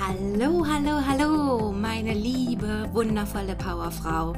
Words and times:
Hallo, 0.00 0.64
hallo, 0.66 0.98
hallo, 1.06 1.72
meine 1.72 2.14
liebe, 2.14 2.88
wundervolle 2.94 3.54
Powerfrau. 3.54 4.32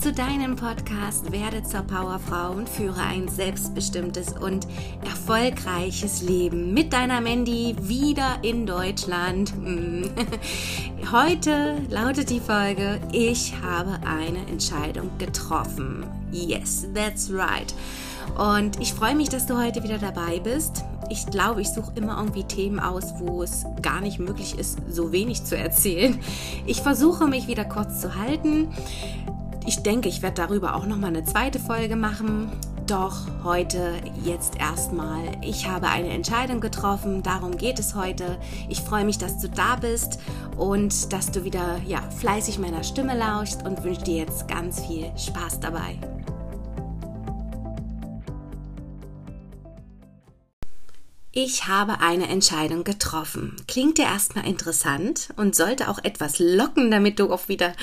Zu 0.00 0.12
deinem 0.12 0.54
Podcast 0.54 1.32
Werde 1.32 1.64
zur 1.64 1.80
Powerfrau 1.80 2.52
und 2.52 2.68
führe 2.68 3.00
ein 3.00 3.26
selbstbestimmtes 3.26 4.34
und 4.38 4.68
erfolgreiches 5.02 6.22
Leben 6.22 6.72
mit 6.72 6.92
deiner 6.92 7.20
Mandy 7.20 7.74
wieder 7.80 8.38
in 8.42 8.64
Deutschland. 8.64 9.52
Heute 11.10 11.82
lautet 11.90 12.30
die 12.30 12.40
Folge, 12.40 13.00
ich 13.10 13.54
habe 13.60 13.98
eine 14.06 14.46
Entscheidung 14.46 15.10
getroffen. 15.18 16.06
Yes, 16.30 16.86
that's 16.94 17.28
right. 17.32 17.74
Und 18.36 18.80
ich 18.80 18.94
freue 18.94 19.16
mich, 19.16 19.30
dass 19.30 19.46
du 19.46 19.56
heute 19.56 19.82
wieder 19.82 19.98
dabei 19.98 20.38
bist. 20.38 20.84
Ich 21.10 21.26
glaube, 21.26 21.62
ich 21.62 21.70
suche 21.70 21.92
immer 21.94 22.18
irgendwie 22.18 22.44
Themen 22.44 22.80
aus, 22.80 23.14
wo 23.18 23.42
es 23.42 23.64
gar 23.82 24.00
nicht 24.00 24.18
möglich 24.18 24.58
ist, 24.58 24.78
so 24.90 25.12
wenig 25.12 25.44
zu 25.44 25.56
erzählen. 25.56 26.18
Ich 26.66 26.82
versuche 26.82 27.26
mich 27.26 27.46
wieder 27.46 27.64
kurz 27.64 28.00
zu 28.00 28.14
halten. 28.14 28.68
Ich 29.66 29.82
denke, 29.82 30.08
ich 30.08 30.22
werde 30.22 30.36
darüber 30.36 30.76
auch 30.76 30.86
noch 30.86 30.96
mal 30.96 31.08
eine 31.08 31.24
zweite 31.24 31.58
Folge 31.58 31.96
machen. 31.96 32.50
Doch 32.86 33.26
heute 33.44 33.92
jetzt 34.24 34.56
erstmal. 34.58 35.20
Ich 35.42 35.68
habe 35.68 35.88
eine 35.88 36.08
Entscheidung 36.08 36.60
getroffen. 36.60 37.22
Darum 37.22 37.58
geht 37.58 37.78
es 37.78 37.94
heute. 37.94 38.38
Ich 38.70 38.80
freue 38.80 39.04
mich, 39.04 39.18
dass 39.18 39.38
du 39.40 39.48
da 39.48 39.76
bist 39.76 40.20
und 40.56 41.12
dass 41.12 41.30
du 41.30 41.44
wieder 41.44 41.80
ja, 41.86 42.00
fleißig 42.18 42.58
meiner 42.58 42.82
Stimme 42.82 43.14
lauschst 43.14 43.66
und 43.66 43.84
wünsche 43.84 44.04
dir 44.04 44.16
jetzt 44.16 44.48
ganz 44.48 44.80
viel 44.86 45.10
Spaß 45.18 45.60
dabei. 45.60 45.98
Ich 51.30 51.66
habe 51.66 52.00
eine 52.00 52.26
Entscheidung 52.28 52.84
getroffen. 52.84 53.56
Klingt 53.68 53.98
dir 53.98 54.06
erstmal 54.06 54.46
interessant 54.46 55.28
und 55.36 55.54
sollte 55.54 55.88
auch 55.88 55.98
etwas 56.02 56.38
locken, 56.38 56.90
damit 56.90 57.20
du 57.20 57.30
auch 57.30 57.48
wieder 57.48 57.74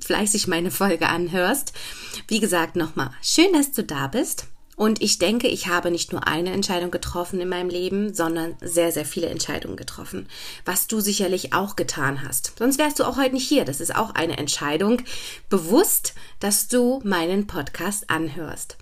fleißig 0.00 0.46
meine 0.46 0.70
Folge 0.70 1.08
anhörst. 1.08 1.72
Wie 2.28 2.38
gesagt, 2.38 2.76
nochmal, 2.76 3.10
schön, 3.22 3.52
dass 3.54 3.72
du 3.72 3.82
da 3.82 4.08
bist. 4.08 4.46
Und 4.76 5.00
ich 5.00 5.18
denke, 5.18 5.48
ich 5.48 5.68
habe 5.68 5.90
nicht 5.90 6.12
nur 6.12 6.26
eine 6.26 6.50
Entscheidung 6.50 6.90
getroffen 6.90 7.40
in 7.40 7.48
meinem 7.48 7.68
Leben, 7.70 8.14
sondern 8.14 8.56
sehr, 8.60 8.92
sehr 8.92 9.04
viele 9.04 9.28
Entscheidungen 9.28 9.76
getroffen. 9.76 10.28
Was 10.64 10.86
du 10.86 11.00
sicherlich 11.00 11.54
auch 11.54 11.76
getan 11.76 12.22
hast. 12.26 12.52
Sonst 12.58 12.78
wärst 12.78 12.98
du 12.98 13.04
auch 13.04 13.16
heute 13.16 13.34
nicht 13.34 13.48
hier. 13.48 13.64
Das 13.64 13.80
ist 13.80 13.94
auch 13.94 14.14
eine 14.14 14.38
Entscheidung. 14.38 15.02
Bewusst, 15.48 16.14
dass 16.40 16.68
du 16.68 17.00
meinen 17.04 17.46
Podcast 17.46 18.10
anhörst. 18.10 18.76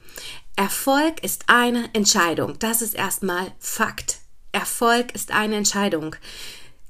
Erfolg 0.56 1.22
ist 1.22 1.44
eine 1.46 1.88
Entscheidung. 1.94 2.58
Das 2.58 2.82
ist 2.82 2.94
erstmal 2.94 3.52
Fakt. 3.58 4.18
Erfolg 4.52 5.14
ist 5.14 5.32
eine 5.32 5.56
Entscheidung. 5.56 6.16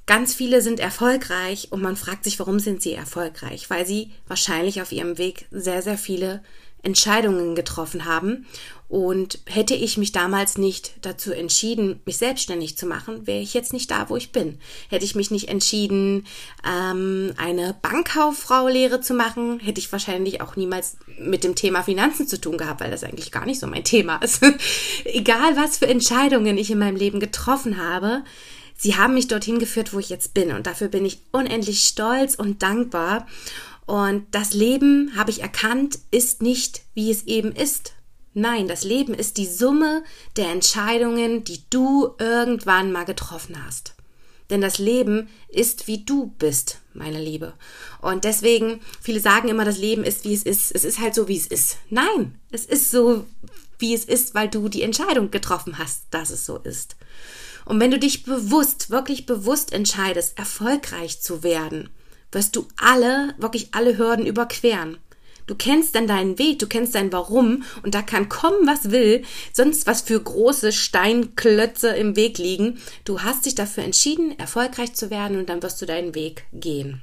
Ganz 0.07 0.35
viele 0.35 0.61
sind 0.61 0.81
erfolgreich 0.81 1.69
und 1.71 1.83
man 1.83 1.97
fragt 1.97 2.25
sich, 2.25 2.39
warum 2.41 2.59
sind 2.59 2.83
sie 2.83 2.95
erfolgreich? 2.95 3.71
Weil 3.71 3.87
sie 3.87 4.11
wahrscheinlich 4.27 4.83
auf 4.83 4.91
ihrem 4.91 5.19
Weg 5.19 5.47
sehr, 5.51 5.83
sehr 5.83 5.99
viele 5.99 6.43
Entscheidungen 6.83 7.55
getroffen 7.55 8.05
haben. 8.05 8.47
Und 8.91 9.39
hätte 9.47 9.75
ich 9.75 9.99
mich 9.99 10.11
damals 10.11 10.59
nicht 10.59 10.95
dazu 11.03 11.33
entschieden, 11.33 12.01
mich 12.07 12.17
selbstständig 12.17 12.77
zu 12.77 12.87
machen, 12.87 13.25
wäre 13.25 13.41
ich 13.41 13.55
jetzt 13.55 13.73
nicht 13.73 13.89
da, 13.89 14.11
wo 14.11 14.17
ich 14.17 14.33
bin. 14.33 14.59
Hätte 14.89 15.05
ich 15.05 15.15
mich 15.15 15.31
nicht 15.31 15.49
entschieden, 15.49 16.27
ähm, 16.69 17.33
eine 17.37 17.77
Bankkauffrau-Lehre 17.83 19.01
zu 19.01 19.15
machen, 19.15 19.61
hätte 19.61 19.79
ich 19.79 19.93
wahrscheinlich 19.93 20.41
auch 20.41 20.57
niemals 20.57 20.97
mit 21.21 21.45
dem 21.45 21.55
Thema 21.55 21.85
Finanzen 21.85 22.27
zu 22.27 22.41
tun 22.41 22.59
gehabt, 22.59 22.81
weil 22.81 22.91
das 22.91 23.05
eigentlich 23.05 23.31
gar 23.31 23.47
nicht 23.47 23.61
so 23.61 23.69
mein 23.69 23.85
Thema 23.85 24.17
ist. 24.17 24.43
Egal, 25.05 25.57
was 25.57 25.79
für 25.79 25.87
Entscheidungen 25.87 26.59
ich 26.59 26.73
in 26.73 26.79
meinem 26.81 26.97
Leben 26.97 27.21
getroffen 27.21 27.77
habe, 27.77 28.25
sie 28.77 28.97
haben 28.97 29.15
mich 29.15 29.29
dorthin 29.29 29.61
geführt, 29.61 29.93
wo 29.93 30.01
ich 30.01 30.09
jetzt 30.09 30.35
bin. 30.35 30.51
Und 30.51 30.67
dafür 30.67 30.89
bin 30.89 31.05
ich 31.05 31.21
unendlich 31.31 31.83
stolz 31.83 32.35
und 32.35 32.63
dankbar. 32.63 33.29
Und 33.91 34.29
das 34.31 34.55
Leben, 34.55 35.11
habe 35.17 35.33
ich 35.33 35.43
erkannt, 35.43 35.99
ist 36.13 36.43
nicht, 36.43 36.83
wie 36.95 37.11
es 37.11 37.25
eben 37.25 37.51
ist. 37.51 37.95
Nein, 38.35 38.69
das 38.69 38.85
Leben 38.85 39.15
ist 39.15 39.37
die 39.37 39.49
Summe 39.49 40.05
der 40.37 40.47
Entscheidungen, 40.51 41.43
die 41.43 41.65
du 41.71 42.15
irgendwann 42.21 42.93
mal 42.93 43.05
getroffen 43.05 43.67
hast. 43.67 43.97
Denn 44.49 44.61
das 44.61 44.79
Leben 44.79 45.29
ist, 45.49 45.89
wie 45.89 46.05
du 46.05 46.29
bist, 46.39 46.79
meine 46.95 47.21
Liebe. 47.21 47.55
Und 48.01 48.23
deswegen, 48.23 48.79
viele 49.01 49.19
sagen 49.19 49.49
immer, 49.49 49.65
das 49.65 49.79
Leben 49.79 50.05
ist, 50.05 50.25
wie 50.25 50.35
es 50.35 50.45
ist. 50.45 50.71
Es 50.71 50.85
ist 50.85 51.01
halt 51.01 51.17
so, 51.17 51.27
wie 51.27 51.37
es 51.37 51.49
ist. 51.49 51.79
Nein, 51.89 52.39
es 52.53 52.67
ist 52.67 52.93
so, 52.93 53.27
wie 53.81 53.93
es 53.93 54.05
ist, 54.05 54.37
weil 54.37 54.47
du 54.47 54.69
die 54.69 54.83
Entscheidung 54.83 55.33
getroffen 55.33 55.79
hast, 55.79 56.05
dass 56.13 56.31
es 56.31 56.47
so 56.47 56.59
ist. 56.59 56.95
Und 57.65 57.81
wenn 57.81 57.91
du 57.91 57.99
dich 57.99 58.23
bewusst, 58.23 58.91
wirklich 58.91 59.27
bewusst 59.27 59.73
entscheidest, 59.73 60.39
erfolgreich 60.39 61.21
zu 61.21 61.43
werden, 61.43 61.91
wirst 62.33 62.57
du 62.57 62.67
alle, 62.77 63.35
wirklich 63.39 63.75
alle 63.75 63.99
Hürden 63.99 64.27
überqueren. 64.27 64.99
Du 65.47 65.57
kennst 65.57 65.97
dann 65.97 66.07
deinen 66.07 66.39
Weg, 66.39 66.61
du 66.61 66.69
kennst 66.69 66.95
dein 66.95 67.13
Warum 67.13 67.65
und 67.83 67.95
da 67.97 68.03
kann 68.03 68.29
kommen, 68.29 68.69
was 68.69 68.93
will, 68.93 69.25
sonst 69.53 69.87
was 69.89 70.01
für 70.01 70.21
große 70.21 70.71
Steinklötze 70.71 71.89
im 71.89 72.15
Weg 72.15 72.39
liegen. 72.39 72.81
Du 73.05 73.23
hast 73.23 73.47
dich 73.47 73.57
dafür 73.57 73.83
entschieden, 73.83 74.39
erfolgreich 74.39 74.95
zu 74.95 75.11
werden 75.11 75.39
und 75.39 75.49
dann 75.49 75.61
wirst 75.61 75.83
du 75.83 75.87
deinen 75.87 76.15
Weg 76.15 76.45
gehen. 76.53 77.03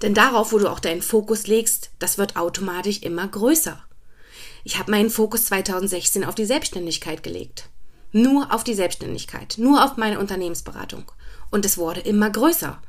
Denn 0.00 0.14
darauf, 0.14 0.52
wo 0.52 0.58
du 0.58 0.70
auch 0.70 0.80
deinen 0.80 1.02
Fokus 1.02 1.46
legst, 1.46 1.90
das 1.98 2.16
wird 2.16 2.36
automatisch 2.36 3.02
immer 3.02 3.28
größer. 3.28 3.82
Ich 4.64 4.78
habe 4.78 4.90
meinen 4.90 5.10
Fokus 5.10 5.44
2016 5.46 6.24
auf 6.24 6.34
die 6.34 6.46
Selbstständigkeit 6.46 7.22
gelegt. 7.22 7.68
Nur 8.12 8.52
auf 8.54 8.64
die 8.64 8.74
Selbstständigkeit, 8.74 9.56
nur 9.58 9.84
auf 9.84 9.98
meine 9.98 10.18
Unternehmensberatung. 10.18 11.04
Und 11.50 11.66
es 11.66 11.76
wurde 11.76 12.00
immer 12.00 12.30
größer 12.30 12.80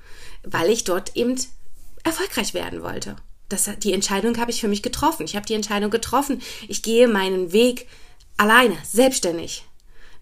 weil 0.52 0.70
ich 0.70 0.84
dort 0.84 1.16
eben 1.16 1.36
erfolgreich 2.04 2.54
werden 2.54 2.82
wollte. 2.84 3.16
Das, 3.50 3.70
die 3.80 3.94
Entscheidung 3.94 4.38
habe 4.38 4.52
ich 4.52 4.62
für 4.62 4.68
mich 4.68 4.84
getroffen. 4.84 5.24
Ich 5.24 5.36
habe 5.36 5.46
die 5.46 5.54
Entscheidung 5.54 5.90
getroffen. 5.90 6.42
Ich 6.68 6.84
gehe 6.84 7.08
meinen 7.08 7.54
Weg 7.54 7.88
alleine, 8.36 8.78
selbstständig. 8.84 9.66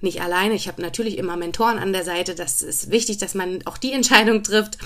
Nicht 0.02 0.22
alleine. 0.22 0.53
Ich 0.53 0.68
habe 0.68 0.81
natürlich 0.81 1.18
immer 1.18 1.35
Mentoren 1.35 1.80
an 1.80 1.94
der 1.94 2.03
Seite. 2.03 2.35
Das 2.35 2.62
ist 2.62 2.91
wichtig, 2.91 3.18
dass 3.18 3.34
man 3.34 3.66
auch 3.66 3.78
die 3.78 3.94
Entscheidung 3.94 4.44
trifft, 4.44 4.78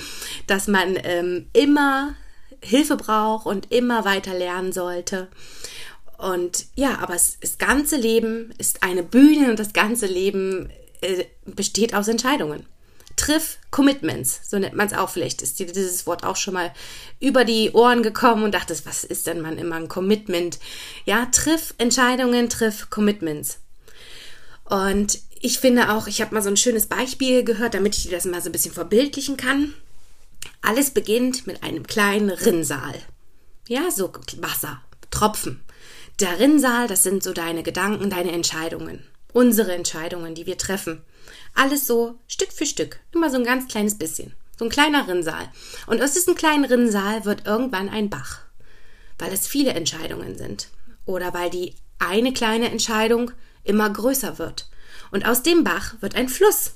dass 0.47 0.67
man 0.67 0.97
ähm, 1.03 1.47
immer 1.51 2.15
Hilfe 2.61 2.95
braucht 2.95 3.45
und 3.45 3.71
immer 3.71 4.05
weiter 4.05 4.33
lernen 4.33 4.71
sollte. 4.71 5.27
Und 6.17 6.65
ja, 6.75 6.99
aber 6.99 7.15
es, 7.15 7.39
das 7.39 7.57
ganze 7.57 7.95
Leben 7.95 8.53
ist 8.57 8.83
eine 8.83 9.03
Bühne 9.03 9.49
und 9.49 9.59
das 9.59 9.73
ganze 9.73 10.05
Leben 10.05 10.69
äh, 11.01 11.25
besteht 11.45 11.93
aus 11.93 12.07
Entscheidungen. 12.07 12.65
Triff 13.19 13.57
Commitments, 13.69 14.39
so 14.49 14.57
nennt 14.57 14.75
man 14.75 14.87
es 14.87 14.93
auch. 14.93 15.09
Vielleicht 15.09 15.41
ist 15.41 15.59
dir 15.59 15.65
dieses 15.65 16.07
Wort 16.07 16.23
auch 16.23 16.37
schon 16.37 16.53
mal 16.53 16.71
über 17.19 17.43
die 17.43 17.71
Ohren 17.71 18.01
gekommen 18.01 18.43
und 18.43 18.53
dachtest, 18.53 18.85
was 18.85 19.03
ist 19.03 19.27
denn 19.27 19.41
man 19.41 19.57
immer 19.57 19.75
ein 19.75 19.89
Commitment? 19.89 20.57
Ja, 21.03 21.25
triff 21.25 21.73
Entscheidungen, 21.77 22.49
triff 22.49 22.89
Commitments. 22.89 23.59
Und 24.63 25.19
ich 25.41 25.59
finde 25.59 25.91
auch, 25.91 26.07
ich 26.07 26.21
habe 26.21 26.33
mal 26.33 26.41
so 26.41 26.47
ein 26.47 26.55
schönes 26.55 26.85
Beispiel 26.85 27.43
gehört, 27.43 27.73
damit 27.73 27.97
ich 27.97 28.03
dir 28.03 28.11
das 28.11 28.23
mal 28.23 28.41
so 28.41 28.47
ein 28.47 28.53
bisschen 28.53 28.73
verbildlichen 28.73 29.35
kann. 29.35 29.73
Alles 30.61 30.91
beginnt 30.91 31.45
mit 31.45 31.61
einem 31.61 31.85
kleinen 31.85 32.29
Rinnsal. 32.29 32.95
Ja, 33.67 33.91
so 33.91 34.13
Wasser, 34.37 34.81
Tropfen. 35.11 35.59
Der 36.21 36.39
Rinnsal, 36.39 36.87
das 36.87 37.03
sind 37.03 37.21
so 37.21 37.33
deine 37.33 37.63
Gedanken, 37.63 38.09
deine 38.09 38.31
Entscheidungen. 38.31 39.03
Unsere 39.33 39.73
Entscheidungen, 39.73 40.35
die 40.35 40.45
wir 40.45 40.57
treffen. 40.57 41.01
Alles 41.53 41.87
so 41.87 42.19
Stück 42.27 42.51
für 42.51 42.65
Stück, 42.65 42.99
immer 43.11 43.29
so 43.29 43.37
ein 43.37 43.43
ganz 43.43 43.67
kleines 43.67 43.97
bisschen. 43.97 44.33
So 44.57 44.65
ein 44.65 44.71
kleiner 44.71 45.07
Rinnsal. 45.07 45.49
Und 45.87 46.01
aus 46.01 46.13
diesem 46.13 46.35
kleinen 46.35 46.65
Rinnsal 46.65 47.25
wird 47.25 47.45
irgendwann 47.45 47.89
ein 47.89 48.09
Bach. 48.09 48.39
Weil 49.17 49.31
es 49.33 49.47
viele 49.47 49.71
Entscheidungen 49.71 50.37
sind. 50.37 50.69
Oder 51.05 51.33
weil 51.33 51.49
die 51.49 51.75
eine 51.97 52.33
kleine 52.33 52.69
Entscheidung 52.69 53.31
immer 53.63 53.89
größer 53.89 54.37
wird. 54.37 54.69
Und 55.11 55.25
aus 55.25 55.43
dem 55.43 55.63
Bach 55.63 55.95
wird 56.01 56.15
ein 56.15 56.29
Fluss. 56.29 56.75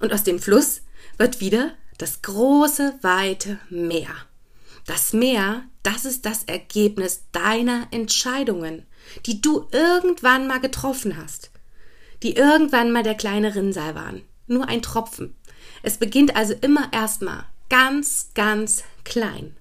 Und 0.00 0.12
aus 0.12 0.24
dem 0.24 0.40
Fluss 0.40 0.82
wird 1.16 1.40
wieder 1.40 1.72
das 1.98 2.22
große, 2.22 2.98
weite 3.02 3.58
Meer. 3.70 4.14
Das 4.86 5.12
Meer, 5.12 5.62
das 5.82 6.04
ist 6.04 6.26
das 6.26 6.44
Ergebnis 6.44 7.22
deiner 7.32 7.86
Entscheidungen, 7.92 8.84
die 9.26 9.40
du 9.40 9.68
irgendwann 9.70 10.46
mal 10.48 10.60
getroffen 10.60 11.16
hast 11.16 11.51
die 12.22 12.36
irgendwann 12.36 12.92
mal 12.92 13.02
der 13.02 13.14
kleine 13.14 13.54
Rinnsal 13.54 13.94
waren. 13.94 14.22
Nur 14.46 14.68
ein 14.68 14.82
Tropfen. 14.82 15.34
Es 15.82 15.96
beginnt 15.96 16.36
also 16.36 16.54
immer 16.60 16.88
erstmal 16.92 17.44
ganz, 17.68 18.30
ganz 18.34 18.84
klein. 19.04 19.56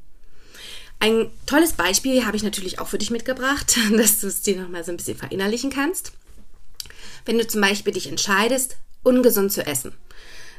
Ein 1.00 1.32
tolles 1.48 1.74
Beispiel 1.74 2.26
habe 2.26 2.38
ich 2.38 2.44
natürlich 2.44 2.78
auch 2.78 2.88
für 2.88 3.00
dich 3.00 3.10
mitgebracht, 3.10 3.76
dass 3.98 4.20
du 4.20 4.28
es 4.28 4.42
dir 4.42 4.62
nochmal 4.62 4.84
so 4.84 4.92
ein 4.92 4.98
bisschen 4.98 5.18
verinnerlichen 5.18 5.72
kannst. 5.72 6.14
Wenn 7.26 7.38
du 7.38 7.48
zum 7.48 7.62
Beispiel 7.62 7.94
dich 7.94 8.08
entscheidest, 8.08 8.78
ungesund 9.04 9.52
zu 9.52 9.66
essen. 9.66 9.94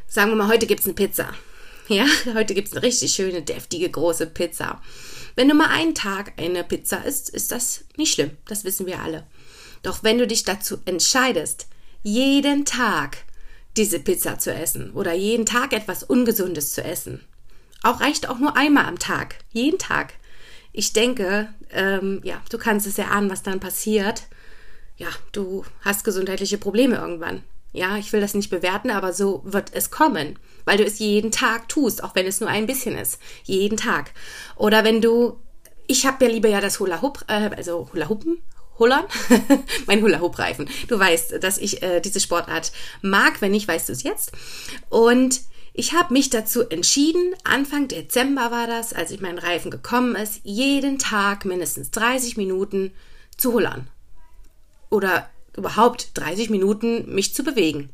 Sagen 0.08 0.30
wir 0.30 0.36
mal, 0.36 0.48
heute 0.48 0.66
gibt 0.66 0.80
es 0.80 0.86
eine 0.86 0.94
Pizza. 0.94 1.32
Ja, 1.88 2.06
heute 2.32 2.54
gibt 2.54 2.68
es 2.68 2.74
eine 2.74 2.84
richtig 2.84 3.12
schöne, 3.12 3.42
deftige, 3.42 3.90
große 3.90 4.28
Pizza. 4.28 4.80
Wenn 5.34 5.48
du 5.48 5.54
mal 5.54 5.68
einen 5.68 5.96
Tag 5.96 6.32
eine 6.38 6.62
Pizza 6.62 7.04
isst, 7.04 7.28
ist 7.28 7.50
das 7.50 7.84
nicht 7.96 8.14
schlimm. 8.14 8.30
Das 8.46 8.62
wissen 8.62 8.86
wir 8.86 9.00
alle. 9.00 9.26
Doch 9.82 10.04
wenn 10.04 10.16
du 10.16 10.28
dich 10.28 10.44
dazu 10.44 10.78
entscheidest, 10.84 11.66
jeden 12.02 12.64
Tag 12.64 13.18
diese 13.76 13.98
Pizza 14.00 14.38
zu 14.38 14.52
essen 14.52 14.92
oder 14.92 15.12
jeden 15.12 15.46
Tag 15.46 15.72
etwas 15.72 16.02
Ungesundes 16.02 16.74
zu 16.74 16.84
essen, 16.84 17.24
Auch 17.84 18.00
reicht 18.00 18.28
auch 18.28 18.38
nur 18.38 18.56
einmal 18.56 18.86
am 18.86 18.98
Tag, 19.00 19.36
jeden 19.50 19.78
Tag. 19.78 20.14
Ich 20.72 20.92
denke, 20.92 21.52
ähm, 21.70 22.20
ja, 22.22 22.40
du 22.48 22.56
kannst 22.56 22.86
es 22.86 22.96
ja 22.96 23.06
ahnen, 23.06 23.28
was 23.28 23.42
dann 23.42 23.58
passiert. 23.58 24.22
Ja, 24.96 25.08
du 25.32 25.64
hast 25.80 26.04
gesundheitliche 26.04 26.58
Probleme 26.58 26.96
irgendwann. 26.96 27.42
Ja, 27.72 27.96
ich 27.96 28.12
will 28.12 28.20
das 28.20 28.34
nicht 28.34 28.50
bewerten, 28.50 28.90
aber 28.90 29.12
so 29.12 29.42
wird 29.44 29.74
es 29.74 29.90
kommen, 29.90 30.38
weil 30.64 30.76
du 30.76 30.84
es 30.84 30.98
jeden 30.98 31.32
Tag 31.32 31.68
tust, 31.68 32.04
auch 32.04 32.14
wenn 32.14 32.26
es 32.26 32.40
nur 32.40 32.50
ein 32.50 32.66
bisschen 32.66 32.96
ist. 32.96 33.18
Jeden 33.44 33.76
Tag. 33.76 34.12
Oder 34.56 34.84
wenn 34.84 35.00
du, 35.00 35.40
ich 35.86 36.06
habe 36.06 36.24
ja 36.24 36.30
lieber 36.30 36.48
ja 36.48 36.60
das 36.60 36.78
Hula 36.78 37.02
Hoop, 37.02 37.24
äh, 37.28 37.50
also 37.56 37.88
Hula 37.92 38.08
Hoopen, 38.08 38.38
Hullern, 38.78 39.04
mein 39.86 40.02
Hula 40.02 40.20
Hoop 40.20 40.38
Reifen. 40.38 40.68
Du 40.88 40.98
weißt, 40.98 41.42
dass 41.42 41.58
ich 41.58 41.82
äh, 41.82 42.00
diese 42.00 42.20
Sportart 42.20 42.72
mag, 43.00 43.40
wenn 43.40 43.52
nicht, 43.52 43.68
weißt 43.68 43.88
du 43.88 43.92
es 43.92 44.02
jetzt. 44.02 44.32
Und 44.88 45.40
ich 45.74 45.94
habe 45.94 46.12
mich 46.12 46.28
dazu 46.30 46.68
entschieden, 46.68 47.34
Anfang 47.44 47.88
Dezember 47.88 48.50
war 48.50 48.66
das, 48.66 48.92
als 48.92 49.10
ich 49.10 49.20
meinen 49.20 49.38
Reifen 49.38 49.70
gekommen 49.70 50.16
ist, 50.16 50.40
jeden 50.44 50.98
Tag 50.98 51.44
mindestens 51.44 51.90
30 51.92 52.36
Minuten 52.36 52.92
zu 53.38 53.52
hullern. 53.52 53.88
Oder 54.90 55.30
überhaupt 55.56 56.10
30 56.14 56.50
Minuten 56.50 57.14
mich 57.14 57.34
zu 57.34 57.42
bewegen. 57.42 57.90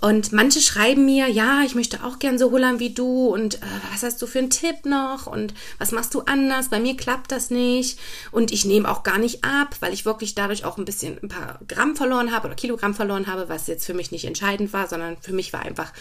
Und 0.00 0.32
manche 0.32 0.60
schreiben 0.60 1.04
mir, 1.04 1.26
ja, 1.26 1.62
ich 1.66 1.74
möchte 1.74 2.04
auch 2.04 2.20
gern 2.20 2.38
so 2.38 2.52
hullern 2.52 2.78
wie 2.78 2.94
du 2.94 3.34
und 3.34 3.56
äh, 3.56 3.66
was 3.92 4.04
hast 4.04 4.22
du 4.22 4.28
für 4.28 4.38
einen 4.38 4.48
Tipp 4.48 4.84
noch 4.84 5.26
und 5.26 5.54
was 5.78 5.90
machst 5.90 6.14
du 6.14 6.20
anders? 6.20 6.68
Bei 6.68 6.78
mir 6.78 6.96
klappt 6.96 7.32
das 7.32 7.50
nicht 7.50 7.98
und 8.30 8.52
ich 8.52 8.64
nehme 8.64 8.88
auch 8.88 9.02
gar 9.02 9.18
nicht 9.18 9.42
ab, 9.42 9.74
weil 9.80 9.92
ich 9.92 10.04
wirklich 10.04 10.36
dadurch 10.36 10.64
auch 10.64 10.78
ein 10.78 10.84
bisschen 10.84 11.18
ein 11.20 11.28
paar 11.28 11.58
Gramm 11.66 11.96
verloren 11.96 12.30
habe 12.30 12.46
oder 12.46 12.54
Kilogramm 12.54 12.94
verloren 12.94 13.26
habe, 13.26 13.48
was 13.48 13.66
jetzt 13.66 13.86
für 13.86 13.94
mich 13.94 14.12
nicht 14.12 14.24
entscheidend 14.24 14.72
war, 14.72 14.86
sondern 14.86 15.16
für 15.20 15.32
mich 15.32 15.52
war 15.52 15.62
einfach, 15.62 15.92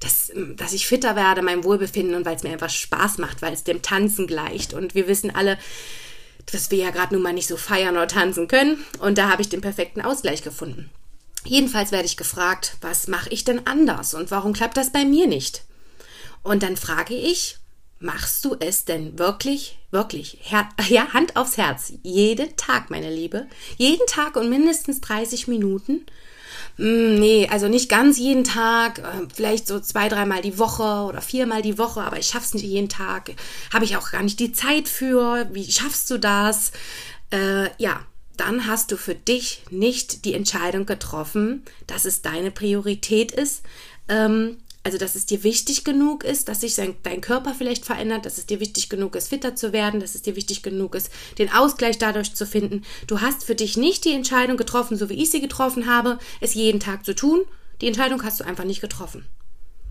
dass, 0.00 0.32
dass 0.56 0.72
ich 0.72 0.88
fitter 0.88 1.14
werde, 1.14 1.42
mein 1.42 1.62
Wohlbefinden 1.62 2.16
und 2.16 2.26
weil 2.26 2.34
es 2.34 2.42
mir 2.42 2.50
einfach 2.50 2.70
Spaß 2.70 3.18
macht, 3.18 3.40
weil 3.40 3.52
es 3.52 3.62
dem 3.62 3.82
Tanzen 3.82 4.26
gleicht 4.26 4.74
und 4.74 4.96
wir 4.96 5.06
wissen 5.06 5.32
alle, 5.32 5.58
dass 6.50 6.72
wir 6.72 6.78
ja 6.78 6.90
gerade 6.90 7.14
nun 7.14 7.22
mal 7.22 7.32
nicht 7.32 7.46
so 7.46 7.56
feiern 7.56 7.94
oder 7.94 8.08
tanzen 8.08 8.48
können 8.48 8.82
und 8.98 9.16
da 9.16 9.30
habe 9.30 9.42
ich 9.42 9.48
den 9.48 9.60
perfekten 9.60 10.00
Ausgleich 10.00 10.42
gefunden. 10.42 10.90
Jedenfalls 11.44 11.92
werde 11.92 12.06
ich 12.06 12.16
gefragt, 12.16 12.76
was 12.80 13.06
mache 13.06 13.28
ich 13.30 13.44
denn 13.44 13.66
anders 13.66 14.14
und 14.14 14.30
warum 14.30 14.52
klappt 14.52 14.76
das 14.76 14.90
bei 14.90 15.04
mir 15.04 15.26
nicht? 15.26 15.62
Und 16.42 16.62
dann 16.62 16.76
frage 16.76 17.14
ich, 17.14 17.58
machst 18.00 18.44
du 18.44 18.56
es 18.58 18.84
denn 18.84 19.18
wirklich, 19.18 19.78
wirklich, 19.90 20.38
Her 20.42 20.68
ja, 20.88 21.12
Hand 21.12 21.36
aufs 21.36 21.56
Herz, 21.56 21.92
jeden 22.02 22.56
Tag, 22.56 22.90
meine 22.90 23.14
Liebe, 23.14 23.46
jeden 23.76 24.06
Tag 24.06 24.36
und 24.36 24.48
mindestens 24.48 25.00
30 25.00 25.48
Minuten? 25.48 26.06
Hm, 26.76 27.18
nee, 27.18 27.48
also 27.50 27.68
nicht 27.68 27.88
ganz 27.88 28.18
jeden 28.18 28.44
Tag, 28.44 28.98
äh, 28.98 29.26
vielleicht 29.32 29.66
so 29.66 29.80
zwei, 29.80 30.08
dreimal 30.08 30.42
die 30.42 30.58
Woche 30.58 31.04
oder 31.06 31.20
viermal 31.20 31.62
die 31.62 31.78
Woche, 31.78 32.02
aber 32.02 32.18
ich 32.18 32.26
schaff's 32.26 32.54
nicht 32.54 32.64
jeden 32.64 32.88
Tag. 32.88 33.32
Habe 33.72 33.84
ich 33.84 33.96
auch 33.96 34.10
gar 34.10 34.22
nicht 34.22 34.40
die 34.40 34.52
Zeit 34.52 34.88
für. 34.88 35.48
Wie 35.52 35.70
schaffst 35.70 36.10
du 36.10 36.18
das? 36.18 36.72
Äh, 37.30 37.70
ja, 37.78 38.00
dann 38.36 38.66
hast 38.66 38.92
du 38.92 38.96
für 38.96 39.14
dich 39.14 39.62
nicht 39.70 40.24
die 40.24 40.34
Entscheidung 40.34 40.86
getroffen, 40.86 41.62
dass 41.86 42.04
es 42.04 42.22
deine 42.22 42.50
Priorität 42.50 43.32
ist. 43.32 43.62
Ähm, 44.08 44.58
also, 44.86 44.98
dass 44.98 45.14
es 45.14 45.24
dir 45.24 45.42
wichtig 45.42 45.84
genug 45.84 46.24
ist, 46.24 46.48
dass 46.48 46.60
sich 46.60 46.74
dein 46.74 47.20
Körper 47.22 47.54
vielleicht 47.54 47.86
verändert, 47.86 48.26
dass 48.26 48.36
es 48.36 48.44
dir 48.44 48.60
wichtig 48.60 48.90
genug 48.90 49.16
ist, 49.16 49.28
fitter 49.28 49.56
zu 49.56 49.72
werden, 49.72 49.98
dass 49.98 50.14
es 50.14 50.20
dir 50.20 50.36
wichtig 50.36 50.62
genug 50.62 50.94
ist, 50.94 51.10
den 51.38 51.50
Ausgleich 51.50 51.96
dadurch 51.96 52.34
zu 52.34 52.44
finden. 52.44 52.82
Du 53.06 53.22
hast 53.22 53.44
für 53.44 53.54
dich 53.54 53.78
nicht 53.78 54.04
die 54.04 54.12
Entscheidung 54.12 54.58
getroffen, 54.58 54.98
so 54.98 55.08
wie 55.08 55.14
ich 55.14 55.30
sie 55.30 55.40
getroffen 55.40 55.86
habe, 55.86 56.18
es 56.42 56.52
jeden 56.52 56.80
Tag 56.80 57.06
zu 57.06 57.14
tun. 57.14 57.40
Die 57.80 57.86
Entscheidung 57.86 58.22
hast 58.24 58.40
du 58.40 58.44
einfach 58.44 58.64
nicht 58.64 58.82
getroffen. 58.82 59.24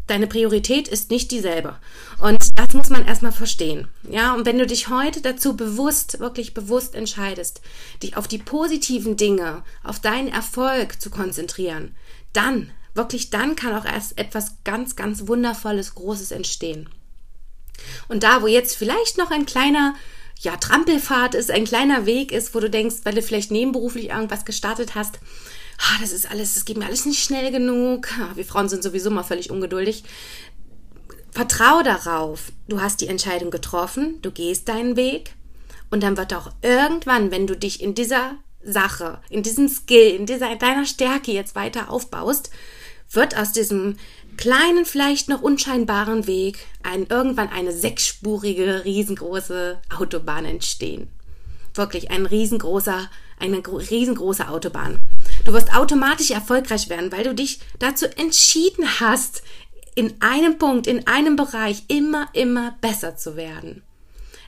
Deine 0.08 0.28
Priorität 0.28 0.90
ist 0.90 1.12
nicht 1.12 1.32
dieselbe. 1.32 1.78
Und 2.20 2.60
das 2.60 2.74
muss 2.74 2.90
man 2.90 3.06
erstmal 3.06 3.32
verstehen. 3.32 3.88
Ja, 4.10 4.34
und 4.34 4.46
wenn 4.46 4.58
du 4.58 4.68
dich 4.68 4.90
heute 4.90 5.22
dazu 5.22 5.56
bewusst, 5.56 6.20
wirklich 6.20 6.54
bewusst 6.54 6.94
entscheidest, 6.94 7.62
dich 8.02 8.18
auf 8.18 8.28
die 8.28 8.38
positiven 8.38 9.16
Dinge, 9.16 9.64
auf 9.82 10.00
deinen 10.00 10.28
Erfolg 10.28 11.02
zu 11.02 11.10
konzentrieren, 11.10 11.96
dann, 12.34 12.72
wirklich 12.94 13.30
dann 13.30 13.56
kann 13.56 13.76
auch 13.76 13.86
erst 13.86 14.18
etwas 14.18 14.58
ganz, 14.66 14.98
ganz 14.98 15.28
Wundervolles, 15.28 15.96
Großes 15.96 16.32
entstehen. 16.32 16.90
Und 18.10 18.24
da, 18.24 18.42
wo 18.42 18.48
jetzt 18.48 18.76
vielleicht 18.76 19.18
noch 19.18 19.32
ein 19.32 19.46
kleiner 19.46 19.96
ja, 20.42 20.58
Trampelfahrt 20.58 21.36
ist, 21.36 21.50
ein 21.50 21.64
kleiner 21.64 22.06
Weg 22.06 22.32
ist, 22.34 22.54
wo 22.54 22.60
du 22.60 22.70
denkst, 22.70 22.98
weil 23.04 23.14
du 23.14 23.22
vielleicht 23.22 23.52
nebenberuflich 23.52 24.10
irgendwas 24.10 24.44
gestartet 24.44 24.96
hast, 24.96 25.20
ah, 25.78 25.98
das 26.02 26.12
ist 26.12 26.30
alles, 26.30 26.54
das 26.54 26.66
geht 26.66 26.78
mir 26.78 26.86
alles 26.86 27.06
nicht 27.06 27.24
schnell 27.24 27.52
genug. 27.52 28.08
Wir 28.36 28.46
Frauen 28.46 28.70
sind 28.70 28.84
sowieso 28.84 29.10
mal 29.10 29.24
völlig 29.24 29.52
ungeduldig. 29.52 30.04
Vertraue 31.32 31.84
darauf, 31.84 32.52
du 32.68 32.80
hast 32.80 33.02
die 33.02 33.08
Entscheidung 33.08 33.50
getroffen, 33.50 34.22
du 34.22 34.32
gehst 34.32 34.70
deinen 34.70 34.96
Weg 34.96 35.34
und 35.90 36.04
dann 36.04 36.16
wird 36.16 36.34
auch 36.34 36.52
irgendwann, 36.62 37.32
wenn 37.32 37.48
du 37.48 37.56
dich 37.56 37.82
in 37.82 37.96
dieser 37.96 38.36
Sache, 38.64 39.20
in 39.30 39.44
diesem 39.44 39.68
Skill, 39.68 40.16
in 40.16 40.26
dieser, 40.26 40.52
in 40.52 40.60
deiner 40.60 40.86
Stärke 40.86 41.32
jetzt 41.32 41.56
weiter 41.56 41.90
aufbaust, 41.90 42.52
wird 43.10 43.38
aus 43.38 43.52
diesem 43.52 43.98
kleinen, 44.38 44.86
vielleicht 44.86 45.30
noch 45.30 45.42
unscheinbaren 45.42 46.28
Weg 46.28 46.58
ein, 46.82 47.08
irgendwann 47.08 47.50
eine 47.50 47.72
sechsspurige, 47.72 48.86
riesengroße 48.86 49.80
Autobahn 49.98 50.46
entstehen. 50.46 51.10
Wirklich 51.74 52.12
ein 52.12 52.26
riesengroßer, 52.26 53.10
eine 53.40 53.58
riesengroße 53.58 54.48
Autobahn. 54.48 55.00
Du 55.46 55.54
wirst 55.54 55.76
automatisch 55.76 56.32
erfolgreich 56.32 56.90
werden, 56.90 57.12
weil 57.12 57.24
du 57.24 57.36
dich 57.36 57.60
dazu 57.80 58.06
entschieden 58.18 59.00
hast, 59.00 59.44
in 59.96 60.16
einem 60.22 60.58
Punkt, 60.58 60.88
in 60.88 61.06
einem 61.08 61.36
Bereich 61.36 61.84
immer, 61.88 62.28
immer 62.34 62.78
besser 62.82 63.16
zu 63.16 63.36
werden. 63.36 63.84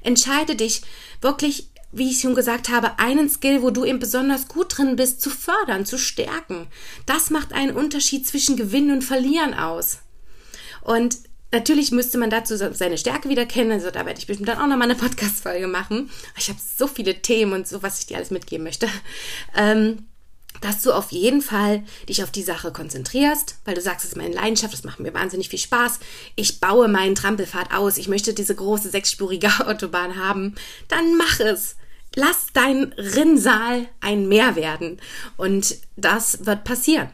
Entscheide 0.01 0.55
dich 0.55 0.81
wirklich, 1.21 1.69
wie 1.91 2.09
ich 2.09 2.21
schon 2.21 2.35
gesagt 2.35 2.69
habe, 2.69 2.99
einen 2.99 3.29
Skill, 3.29 3.61
wo 3.61 3.69
du 3.69 3.85
eben 3.85 3.99
besonders 3.99 4.47
gut 4.47 4.77
drin 4.77 4.95
bist, 4.95 5.21
zu 5.21 5.29
fördern, 5.29 5.85
zu 5.85 5.97
stärken. 5.97 6.67
Das 7.05 7.29
macht 7.29 7.53
einen 7.53 7.75
Unterschied 7.75 8.27
zwischen 8.27 8.57
Gewinnen 8.57 8.91
und 8.91 9.03
Verlieren 9.03 9.53
aus. 9.53 9.99
Und 10.81 11.17
Natürlich 11.51 11.91
müsste 11.91 12.17
man 12.17 12.29
dazu 12.29 12.57
seine 12.57 12.97
Stärke 12.97 13.29
wieder 13.29 13.45
kennen. 13.45 13.71
Also 13.71 13.89
da 13.89 14.05
werde 14.05 14.19
ich 14.19 14.27
bestimmt 14.27 14.49
dann 14.49 14.57
auch 14.57 14.67
nochmal 14.67 14.91
eine 14.91 14.95
Podcast-Folge 14.99 15.67
machen. 15.67 16.09
Ich 16.37 16.49
habe 16.49 16.59
so 16.59 16.85
viele 16.85 17.21
Themen 17.21 17.53
und 17.53 17.65
so, 17.65 17.81
was 17.81 17.99
ich 17.99 18.07
dir 18.07 18.17
alles 18.17 18.29
mitgeben 18.29 18.65
möchte. 18.65 18.89
Ähm, 19.55 20.05
dass 20.61 20.81
du 20.81 20.91
auf 20.91 21.11
jeden 21.11 21.41
Fall 21.41 21.83
dich 22.07 22.23
auf 22.23 22.31
die 22.31 22.43
Sache 22.43 22.71
konzentrierst, 22.71 23.57
weil 23.65 23.75
du 23.75 23.81
sagst, 23.81 24.05
es 24.05 24.11
ist 24.11 24.17
meine 24.17 24.35
Leidenschaft, 24.35 24.73
das 24.73 24.83
macht 24.83 24.99
mir 24.99 25.13
wahnsinnig 25.13 25.49
viel 25.49 25.59
Spaß. 25.59 25.99
Ich 26.35 26.59
baue 26.59 26.87
meinen 26.87 27.15
Trampelfahrt 27.15 27.73
aus, 27.73 27.97
ich 27.97 28.07
möchte 28.07 28.33
diese 28.33 28.55
große 28.55 28.89
sechsspurige 28.89 29.49
Autobahn 29.67 30.17
haben. 30.17 30.55
Dann 30.87 31.15
mach 31.17 31.39
es. 31.39 31.75
Lass 32.15 32.47
dein 32.53 32.93
Rinnsal 32.93 33.89
ein 33.99 34.27
Meer 34.27 34.55
werden. 34.55 35.01
Und 35.35 35.75
das 35.97 36.45
wird 36.45 36.63
passieren. 36.63 37.09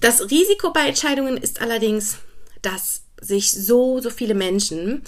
Das 0.00 0.30
Risiko 0.30 0.72
bei 0.72 0.88
Entscheidungen 0.88 1.36
ist 1.36 1.60
allerdings, 1.60 2.18
dass 2.62 3.02
sich 3.20 3.52
so, 3.52 4.00
so 4.00 4.10
viele 4.10 4.34
Menschen 4.34 5.02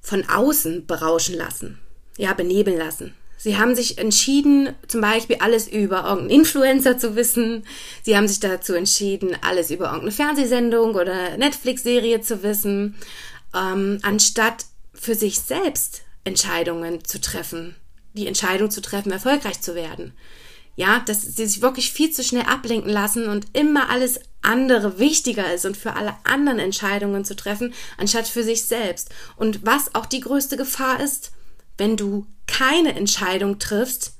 von 0.00 0.26
außen 0.28 0.86
berauschen 0.86 1.36
lassen, 1.36 1.78
ja, 2.16 2.32
benebeln 2.32 2.78
lassen. 2.78 3.14
Sie 3.38 3.56
haben 3.56 3.76
sich 3.76 3.98
entschieden, 3.98 4.74
zum 4.88 5.00
Beispiel 5.00 5.36
alles 5.38 5.68
über 5.68 6.02
irgendeinen 6.02 6.30
Influencer 6.40 6.98
zu 6.98 7.14
wissen. 7.14 7.64
Sie 8.02 8.16
haben 8.16 8.26
sich 8.26 8.40
dazu 8.40 8.74
entschieden, 8.74 9.36
alles 9.40 9.70
über 9.70 9.86
irgendeine 9.86 10.10
Fernsehsendung 10.10 10.96
oder 10.96 11.36
Netflix-Serie 11.38 12.20
zu 12.20 12.42
wissen, 12.42 12.96
ähm, 13.54 14.00
anstatt 14.02 14.66
für 14.92 15.14
sich 15.14 15.38
selbst 15.38 16.02
Entscheidungen 16.24 17.04
zu 17.04 17.20
treffen, 17.20 17.76
die 18.12 18.26
Entscheidung 18.26 18.72
zu 18.72 18.82
treffen, 18.82 19.12
erfolgreich 19.12 19.60
zu 19.60 19.76
werden. 19.76 20.12
Ja, 20.74 21.00
dass 21.06 21.22
sie 21.22 21.46
sich 21.46 21.62
wirklich 21.62 21.92
viel 21.92 22.10
zu 22.10 22.22
schnell 22.22 22.44
ablenken 22.44 22.90
lassen 22.90 23.28
und 23.28 23.46
immer 23.52 23.90
alles 23.90 24.20
andere 24.42 24.98
wichtiger 24.98 25.52
ist 25.52 25.64
und 25.64 25.76
für 25.76 25.94
alle 25.94 26.14
anderen 26.24 26.58
Entscheidungen 26.58 27.24
zu 27.24 27.34
treffen, 27.34 27.74
anstatt 27.96 28.28
für 28.28 28.44
sich 28.44 28.64
selbst. 28.64 29.10
Und 29.36 29.64
was 29.66 29.94
auch 29.94 30.06
die 30.06 30.20
größte 30.20 30.56
Gefahr 30.56 31.00
ist, 31.00 31.32
wenn 31.78 31.96
du 31.96 32.26
keine 32.46 32.94
Entscheidung 32.94 33.58
triffst, 33.58 34.14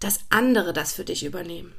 dass 0.00 0.20
andere 0.30 0.72
das 0.72 0.92
für 0.92 1.04
dich 1.04 1.24
übernehmen. 1.24 1.74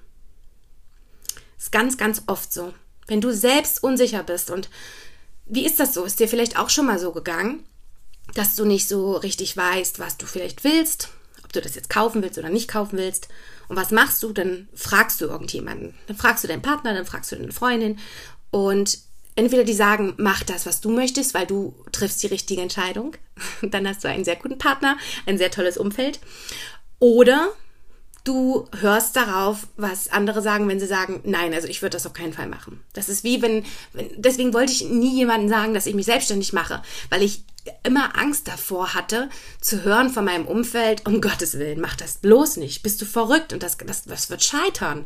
Ist 1.57 1.71
ganz, 1.71 1.97
ganz 1.97 2.23
oft 2.27 2.51
so. 2.51 2.73
Wenn 3.07 3.21
du 3.21 3.33
selbst 3.33 3.83
unsicher 3.83 4.23
bist 4.23 4.51
und 4.51 4.69
wie 5.45 5.65
ist 5.65 5.79
das 5.79 5.93
so? 5.93 6.03
Ist 6.03 6.19
dir 6.19 6.27
vielleicht 6.27 6.57
auch 6.59 6.69
schon 6.69 6.85
mal 6.85 6.99
so 6.99 7.11
gegangen, 7.11 7.63
dass 8.33 8.55
du 8.55 8.65
nicht 8.65 8.87
so 8.87 9.13
richtig 9.13 9.55
weißt, 9.55 9.99
was 9.99 10.17
du 10.17 10.25
vielleicht 10.25 10.63
willst, 10.63 11.09
ob 11.43 11.53
du 11.53 11.61
das 11.61 11.75
jetzt 11.75 11.89
kaufen 11.89 12.23
willst 12.23 12.37
oder 12.37 12.49
nicht 12.49 12.67
kaufen 12.67 12.97
willst. 12.97 13.29
Und 13.67 13.75
was 13.75 13.91
machst 13.91 14.21
du? 14.23 14.33
Dann 14.33 14.67
fragst 14.73 15.21
du 15.21 15.25
irgendjemanden. 15.25 15.93
Dann 16.07 16.17
fragst 16.17 16.43
du 16.43 16.47
deinen 16.47 16.61
Partner, 16.61 16.93
dann 16.93 17.05
fragst 17.05 17.31
du 17.31 17.35
deine 17.35 17.51
Freundin. 17.51 17.99
Und 18.49 18.99
entweder 19.35 19.63
die 19.63 19.73
sagen, 19.73 20.13
mach 20.17 20.43
das, 20.43 20.65
was 20.65 20.81
du 20.81 20.89
möchtest, 20.89 21.33
weil 21.33 21.45
du 21.45 21.75
triffst 21.91 22.23
die 22.23 22.27
richtige 22.27 22.61
Entscheidung. 22.61 23.15
Dann 23.61 23.87
hast 23.87 24.03
du 24.03 24.09
einen 24.09 24.25
sehr 24.25 24.37
guten 24.37 24.57
Partner, 24.57 24.97
ein 25.25 25.37
sehr 25.37 25.51
tolles 25.51 25.77
Umfeld. 25.77 26.19
Oder 26.99 27.51
du 28.23 28.67
hörst 28.79 29.15
darauf, 29.15 29.67
was 29.77 30.07
andere 30.09 30.41
sagen, 30.41 30.67
wenn 30.67 30.79
sie 30.79 30.87
sagen, 30.87 31.21
nein, 31.23 31.53
also 31.53 31.67
ich 31.67 31.81
würde 31.81 31.95
das 31.95 32.05
auf 32.05 32.13
keinen 32.13 32.33
Fall 32.33 32.47
machen. 32.47 32.81
Das 32.93 33.09
ist 33.09 33.23
wie 33.23 33.41
wenn, 33.41 33.63
wenn 33.93 34.09
deswegen 34.15 34.53
wollte 34.53 34.71
ich 34.71 34.85
nie 34.85 35.15
jemandem 35.15 35.49
sagen, 35.49 35.73
dass 35.73 35.85
ich 35.85 35.95
mich 35.95 36.05
selbstständig 36.05 36.51
mache, 36.51 36.81
weil 37.09 37.21
ich 37.21 37.43
immer 37.83 38.17
Angst 38.17 38.47
davor 38.47 38.93
hatte, 38.93 39.29
zu 39.61 39.83
hören 39.83 40.09
von 40.09 40.25
meinem 40.25 40.45
Umfeld, 40.47 41.05
um 41.05 41.21
Gottes 41.21 41.57
Willen, 41.57 41.81
mach 41.81 41.95
das 41.95 42.17
bloß 42.17 42.57
nicht, 42.57 42.83
bist 42.83 43.01
du 43.01 43.05
verrückt 43.05 43.53
und 43.53 43.63
das, 43.63 43.77
das, 43.77 44.03
das 44.03 44.29
wird 44.29 44.43
scheitern. 44.43 45.05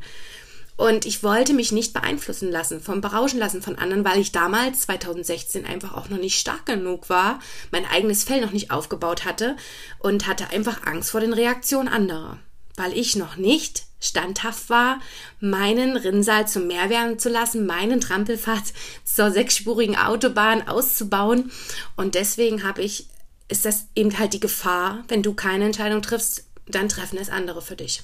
Und 0.80 1.06
ich 1.06 1.24
wollte 1.24 1.54
mich 1.54 1.74
nicht 1.74 1.92
beeinflussen 1.92 2.50
lassen, 2.50 2.80
vom 2.80 3.02
berauschen 3.02 3.38
lassen 3.38 3.62
von 3.62 3.78
anderen, 3.78 4.06
weil 4.06 4.18
ich 4.18 4.32
damals, 4.32 4.84
2016, 4.84 5.66
einfach 5.66 5.94
auch 5.94 6.08
noch 6.08 6.18
nicht 6.18 6.40
stark 6.40 6.66
genug 6.68 7.10
war, 7.10 7.42
mein 7.70 7.86
eigenes 7.86 8.24
Fell 8.24 8.40
noch 8.40 8.54
nicht 8.54 8.72
aufgebaut 8.72 9.26
hatte 9.26 9.58
und 9.98 10.26
hatte 10.26 10.52
einfach 10.52 10.88
Angst 10.88 11.12
vor 11.12 11.20
den 11.20 11.34
Reaktionen 11.34 11.90
anderer. 11.90 12.38
Weil 12.78 12.98
ich 12.98 13.18
noch 13.18 13.36
nicht 13.36 13.88
standhaft 14.00 14.70
war, 14.70 15.02
meinen 15.42 15.98
Rinnsal 15.98 16.48
zum 16.48 16.68
Meer 16.68 16.90
werden 16.90 17.20
zu 17.20 17.28
lassen, 17.28 17.66
meinen 17.66 18.00
Trampelpfad 18.00 18.64
zur 19.04 19.32
sechsspurigen 19.32 19.98
Autobahn 19.98 20.66
auszubauen. 20.66 21.52
Und 21.98 22.16
deswegen 22.16 22.64
habe 22.64 22.84
ich, 22.84 23.10
ist 23.50 23.66
das 23.66 23.88
eben 23.96 24.18
halt 24.18 24.32
die 24.32 24.40
Gefahr, 24.40 25.04
wenn 25.10 25.24
du 25.24 25.34
keine 25.34 25.66
Entscheidung 25.66 26.02
triffst, 26.02 26.46
dann 26.70 26.88
treffen 26.88 27.20
es 27.20 27.30
andere 27.30 27.62
für 27.62 27.76
dich. 27.76 28.02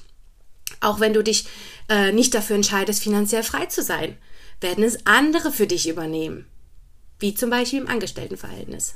Auch 0.81 0.99
wenn 0.99 1.13
du 1.13 1.23
dich 1.23 1.45
äh, 1.89 2.11
nicht 2.11 2.33
dafür 2.33 2.55
entscheidest, 2.55 3.03
finanziell 3.03 3.43
frei 3.43 3.65
zu 3.67 3.81
sein, 3.81 4.17
werden 4.61 4.83
es 4.83 5.05
andere 5.05 5.51
für 5.51 5.67
dich 5.67 5.87
übernehmen. 5.87 6.47
Wie 7.19 7.33
zum 7.33 7.49
Beispiel 7.49 7.79
im 7.79 7.87
Angestelltenverhältnis. 7.87 8.95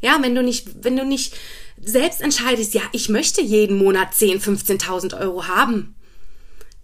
Ja, 0.00 0.18
wenn 0.22 0.34
du 0.34 0.42
nicht, 0.42 0.84
wenn 0.84 0.96
du 0.96 1.04
nicht 1.04 1.34
selbst 1.80 2.22
entscheidest, 2.22 2.74
ja, 2.74 2.82
ich 2.92 3.08
möchte 3.08 3.42
jeden 3.42 3.76
Monat 3.76 4.14
10, 4.14 4.40
15.000 4.40 5.18
Euro 5.20 5.46
haben. 5.46 5.94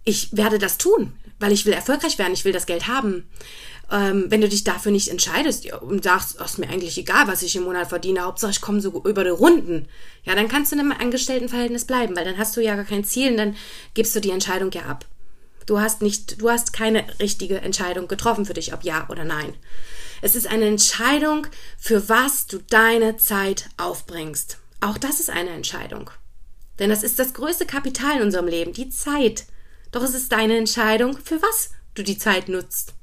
Ich 0.03 0.29
werde 0.37 0.59
das 0.59 0.77
tun, 0.77 1.13
weil 1.39 1.51
ich 1.51 1.65
will 1.65 1.73
erfolgreich 1.73 2.17
werden, 2.17 2.33
ich 2.33 2.45
will 2.45 2.53
das 2.53 2.67
Geld 2.67 2.87
haben. 2.87 3.27
Ähm, 3.89 4.25
wenn 4.29 4.41
du 4.41 4.49
dich 4.49 4.65
dafür 4.65 4.91
nicht 4.91 5.07
entscheidest 5.07 5.71
und 5.71 6.03
sagst, 6.03 6.37
oh, 6.41 6.43
ist 6.43 6.59
mir 6.59 6.69
eigentlich 6.69 6.97
egal, 6.97 7.27
was 7.27 7.41
ich 7.41 7.55
im 7.55 7.63
Monat 7.63 7.87
verdiene, 7.87 8.21
Hauptsache 8.21 8.51
ich 8.51 8.59
komme 8.59 8.81
so 8.81 9.01
über 9.05 9.23
die 9.23 9.29
Runden, 9.29 9.87
ja, 10.23 10.35
dann 10.35 10.49
kannst 10.49 10.71
du 10.71 10.75
in 10.75 10.81
einem 10.81 10.91
Angestelltenverhältnis 10.91 11.85
bleiben, 11.85 12.15
weil 12.15 12.25
dann 12.25 12.37
hast 12.37 12.57
du 12.57 12.61
ja 12.61 12.75
gar 12.75 12.83
kein 12.83 13.05
Ziel 13.05 13.31
und 13.31 13.37
dann 13.37 13.55
gibst 13.93 14.13
du 14.13 14.19
die 14.19 14.31
Entscheidung 14.31 14.71
ja 14.71 14.83
ab. 14.83 15.05
Du 15.65 15.79
hast 15.79 16.01
nicht, 16.01 16.41
du 16.41 16.49
hast 16.49 16.73
keine 16.73 17.05
richtige 17.19 17.61
Entscheidung 17.61 18.09
getroffen 18.09 18.45
für 18.45 18.53
dich, 18.53 18.73
ob 18.73 18.83
ja 18.83 19.07
oder 19.09 19.23
nein. 19.23 19.53
Es 20.21 20.35
ist 20.35 20.47
eine 20.47 20.65
Entscheidung, 20.65 21.47
für 21.77 22.09
was 22.09 22.47
du 22.47 22.59
deine 22.69 23.17
Zeit 23.17 23.69
aufbringst. 23.77 24.57
Auch 24.81 24.97
das 24.97 25.19
ist 25.21 25.29
eine 25.29 25.51
Entscheidung. 25.51 26.09
Denn 26.79 26.89
das 26.89 27.03
ist 27.03 27.19
das 27.19 27.33
größte 27.33 27.65
Kapital 27.65 28.17
in 28.17 28.23
unserem 28.23 28.47
Leben, 28.47 28.73
die 28.73 28.89
Zeit. 28.89 29.45
Doch 29.91 30.03
es 30.03 30.13
ist 30.13 30.31
deine 30.31 30.57
Entscheidung, 30.57 31.17
für 31.17 31.41
was 31.41 31.71
du 31.95 32.03
die 32.03 32.17
Zeit 32.17 32.49
nutzt 32.49 32.96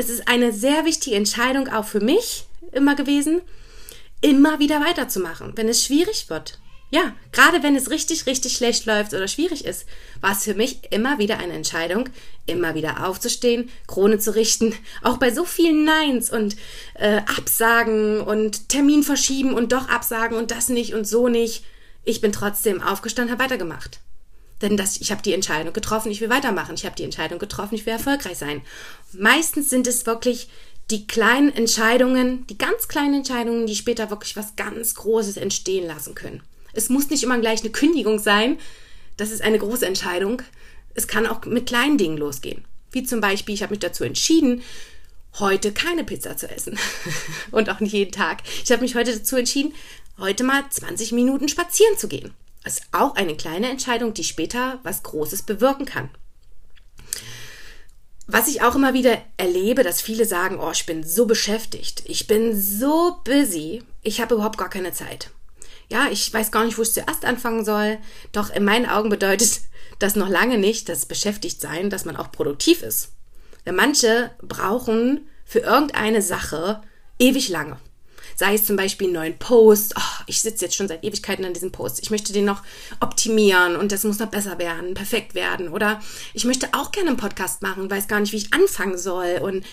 es 0.00 0.08
ist 0.08 0.28
eine 0.28 0.50
sehr 0.50 0.86
wichtige 0.86 1.16
Entscheidung 1.16 1.68
auch 1.68 1.84
für 1.84 2.00
mich 2.00 2.44
immer 2.72 2.94
gewesen, 2.94 3.42
immer 4.22 4.58
wieder 4.58 4.80
weiterzumachen, 4.80 5.52
wenn 5.56 5.68
es 5.68 5.84
schwierig 5.84 6.30
wird. 6.30 6.58
Ja, 6.92 7.14
gerade 7.32 7.62
wenn 7.62 7.76
es 7.76 7.90
richtig, 7.90 8.26
richtig 8.26 8.56
schlecht 8.56 8.86
läuft 8.86 9.12
oder 9.12 9.28
schwierig 9.28 9.64
ist, 9.64 9.86
war 10.20 10.32
es 10.32 10.42
für 10.42 10.54
mich 10.54 10.90
immer 10.90 11.18
wieder 11.18 11.38
eine 11.38 11.52
Entscheidung, 11.52 12.08
immer 12.46 12.74
wieder 12.74 13.06
aufzustehen, 13.06 13.70
Krone 13.86 14.18
zu 14.18 14.34
richten, 14.34 14.74
auch 15.02 15.18
bei 15.18 15.30
so 15.30 15.44
vielen 15.44 15.84
Neins 15.84 16.32
und 16.32 16.56
äh, 16.94 17.18
Absagen 17.36 18.22
und 18.22 18.70
Termin 18.70 19.02
verschieben 19.02 19.52
und 19.52 19.72
doch 19.72 19.88
absagen 19.88 20.36
und 20.36 20.50
das 20.50 20.70
nicht 20.70 20.94
und 20.94 21.06
so 21.06 21.28
nicht. 21.28 21.64
Ich 22.04 22.22
bin 22.22 22.32
trotzdem 22.32 22.82
aufgestanden, 22.82 23.32
habe 23.32 23.44
weitergemacht. 23.44 24.00
Denn 24.62 24.76
das, 24.76 25.00
ich 25.00 25.10
habe 25.10 25.22
die 25.22 25.32
Entscheidung 25.32 25.72
getroffen, 25.72 26.10
ich 26.10 26.20
will 26.20 26.30
weitermachen. 26.30 26.74
Ich 26.74 26.84
habe 26.84 26.96
die 26.96 27.04
Entscheidung 27.04 27.38
getroffen, 27.38 27.74
ich 27.74 27.86
will 27.86 27.92
erfolgreich 27.92 28.38
sein. 28.38 28.62
Meistens 29.12 29.70
sind 29.70 29.86
es 29.86 30.06
wirklich 30.06 30.48
die 30.90 31.06
kleinen 31.06 31.54
Entscheidungen, 31.54 32.46
die 32.48 32.58
ganz 32.58 32.88
kleinen 32.88 33.14
Entscheidungen, 33.14 33.66
die 33.66 33.76
später 33.76 34.10
wirklich 34.10 34.36
was 34.36 34.56
ganz 34.56 34.94
Großes 34.94 35.36
entstehen 35.36 35.86
lassen 35.86 36.14
können. 36.14 36.42
Es 36.72 36.88
muss 36.88 37.10
nicht 37.10 37.22
immer 37.22 37.38
gleich 37.38 37.60
eine 37.60 37.70
Kündigung 37.70 38.18
sein. 38.18 38.58
Das 39.16 39.30
ist 39.30 39.42
eine 39.42 39.58
große 39.58 39.86
Entscheidung. 39.86 40.42
Es 40.94 41.06
kann 41.06 41.26
auch 41.26 41.44
mit 41.44 41.66
kleinen 41.66 41.98
Dingen 41.98 42.16
losgehen. 42.16 42.64
Wie 42.92 43.04
zum 43.04 43.20
Beispiel, 43.20 43.54
ich 43.54 43.62
habe 43.62 43.70
mich 43.70 43.80
dazu 43.80 44.04
entschieden, 44.04 44.62
heute 45.38 45.72
keine 45.72 46.04
Pizza 46.04 46.36
zu 46.36 46.50
essen. 46.50 46.78
Und 47.50 47.70
auch 47.70 47.80
nicht 47.80 47.92
jeden 47.92 48.12
Tag. 48.12 48.42
Ich 48.64 48.70
habe 48.72 48.82
mich 48.82 48.96
heute 48.96 49.16
dazu 49.16 49.36
entschieden, 49.36 49.74
heute 50.18 50.42
mal 50.44 50.64
20 50.68 51.12
Minuten 51.12 51.48
spazieren 51.48 51.96
zu 51.96 52.08
gehen. 52.08 52.34
Ist 52.64 52.82
auch 52.92 53.14
eine 53.16 53.36
kleine 53.36 53.70
Entscheidung, 53.70 54.12
die 54.12 54.24
später 54.24 54.80
was 54.82 55.02
Großes 55.02 55.42
bewirken 55.42 55.86
kann. 55.86 56.10
Was 58.26 58.48
ich 58.48 58.62
auch 58.62 58.76
immer 58.76 58.94
wieder 58.94 59.18
erlebe, 59.38 59.82
dass 59.82 60.02
viele 60.02 60.24
sagen, 60.24 60.60
oh, 60.60 60.70
ich 60.70 60.86
bin 60.86 61.02
so 61.02 61.26
beschäftigt, 61.26 62.04
ich 62.06 62.28
bin 62.28 62.60
so 62.60 63.18
busy, 63.24 63.82
ich 64.02 64.20
habe 64.20 64.34
überhaupt 64.34 64.56
gar 64.56 64.70
keine 64.70 64.92
Zeit. 64.92 65.30
Ja, 65.88 66.06
ich 66.12 66.32
weiß 66.32 66.52
gar 66.52 66.64
nicht, 66.64 66.78
wo 66.78 66.82
ich 66.82 66.92
zuerst 66.92 67.24
anfangen 67.24 67.64
soll, 67.64 67.98
doch 68.30 68.50
in 68.50 68.64
meinen 68.64 68.86
Augen 68.86 69.08
bedeutet 69.08 69.62
das 69.98 70.14
noch 70.14 70.28
lange 70.28 70.58
nicht, 70.58 70.88
das 70.88 71.06
beschäftigt 71.06 71.60
sein, 71.60 71.90
dass 71.90 72.04
man 72.04 72.16
auch 72.16 72.30
produktiv 72.30 72.82
ist. 72.82 73.12
Denn 73.66 73.74
manche 73.74 74.30
brauchen 74.40 75.28
für 75.44 75.58
irgendeine 75.58 76.22
Sache 76.22 76.82
ewig 77.18 77.48
lange. 77.48 77.78
Sei 78.40 78.54
es 78.54 78.64
zum 78.64 78.76
Beispiel 78.76 79.08
einen 79.08 79.16
neuen 79.16 79.38
Post. 79.38 79.92
Oh, 79.98 80.22
ich 80.26 80.40
sitze 80.40 80.64
jetzt 80.64 80.74
schon 80.74 80.88
seit 80.88 81.04
Ewigkeiten 81.04 81.44
an 81.44 81.52
diesem 81.52 81.72
Post. 81.72 82.00
Ich 82.02 82.10
möchte 82.10 82.32
den 82.32 82.46
noch 82.46 82.62
optimieren 82.98 83.76
und 83.76 83.92
das 83.92 84.02
muss 84.04 84.18
noch 84.18 84.28
besser 84.30 84.58
werden, 84.58 84.94
perfekt 84.94 85.34
werden. 85.34 85.68
Oder 85.68 86.00
ich 86.32 86.46
möchte 86.46 86.70
auch 86.72 86.90
gerne 86.90 87.10
einen 87.10 87.18
Podcast 87.18 87.60
machen, 87.60 87.90
weiß 87.90 88.08
gar 88.08 88.18
nicht, 88.18 88.32
wie 88.32 88.38
ich 88.38 88.54
anfangen 88.54 88.96
soll. 88.96 89.40
Und 89.42 89.66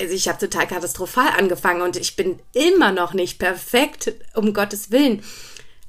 also 0.00 0.14
ich 0.14 0.28
habe 0.28 0.38
total 0.38 0.68
katastrophal 0.68 1.30
angefangen 1.36 1.82
und 1.82 1.96
ich 1.96 2.14
bin 2.14 2.38
immer 2.52 2.92
noch 2.92 3.14
nicht 3.14 3.40
perfekt, 3.40 4.12
um 4.32 4.54
Gottes 4.54 4.92
Willen 4.92 5.24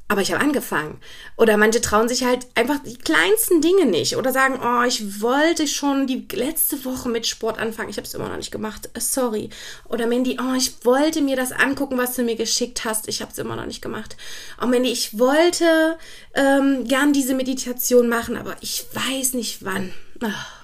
aber 0.09 0.21
ich 0.21 0.33
habe 0.33 0.43
angefangen. 0.43 0.99
Oder 1.37 1.55
manche 1.55 1.81
trauen 1.81 2.09
sich 2.09 2.23
halt 2.23 2.47
einfach 2.55 2.79
die 2.79 2.97
kleinsten 2.97 3.61
Dinge 3.61 3.85
nicht 3.85 4.17
oder 4.17 4.33
sagen, 4.33 4.59
oh, 4.61 4.83
ich 4.83 5.21
wollte 5.21 5.67
schon 5.67 6.07
die 6.07 6.27
letzte 6.33 6.83
Woche 6.83 7.07
mit 7.09 7.27
Sport 7.27 7.59
anfangen, 7.59 7.89
ich 7.89 7.97
habe 7.97 8.07
es 8.07 8.15
immer 8.15 8.27
noch 8.27 8.37
nicht 8.37 8.51
gemacht, 8.51 8.89
äh, 8.95 8.99
sorry. 8.99 9.51
Oder 9.87 10.07
Mandy, 10.07 10.39
oh, 10.41 10.55
ich 10.57 10.83
wollte 10.83 11.21
mir 11.21 11.35
das 11.35 11.51
angucken, 11.51 11.97
was 11.99 12.15
du 12.15 12.23
mir 12.23 12.35
geschickt 12.35 12.85
hast, 12.85 13.07
ich 13.07 13.21
habe 13.21 13.31
es 13.31 13.37
immer 13.37 13.55
noch 13.55 13.67
nicht 13.67 13.83
gemacht. 13.83 14.17
Oh, 14.59 14.65
Mandy, 14.65 14.89
ich 14.89 15.19
wollte 15.19 15.97
ähm, 16.33 16.85
gern 16.85 17.13
diese 17.13 17.35
Meditation 17.35 18.09
machen, 18.09 18.35
aber 18.35 18.55
ich 18.61 18.85
weiß 18.91 19.33
nicht 19.35 19.63
wann. 19.63 19.93
Ach. 20.21 20.59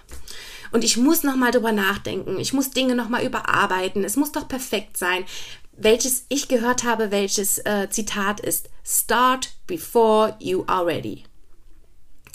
Und 0.71 0.83
ich 0.83 0.97
muss 0.97 1.23
nochmal 1.23 1.51
drüber 1.51 1.71
nachdenken. 1.71 2.37
Ich 2.37 2.51
muss 2.51 2.71
Dinge 2.71 2.95
nochmal 2.95 3.23
überarbeiten. 3.23 4.03
Es 4.03 4.17
muss 4.17 4.33
doch 4.33 4.45
perfekt 4.45 4.97
sein 4.97 5.23
welches 5.77 6.25
ich 6.29 6.47
gehört 6.47 6.83
habe, 6.83 7.11
welches 7.11 7.59
äh, 7.59 7.89
Zitat 7.89 8.39
ist. 8.39 8.69
Start 8.85 9.49
before 9.67 10.35
you 10.39 10.63
are 10.67 10.85
ready. 10.85 11.23